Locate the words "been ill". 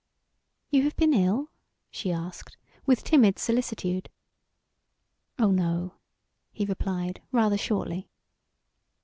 0.95-1.49